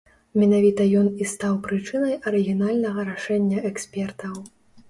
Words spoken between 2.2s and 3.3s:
арыгінальнага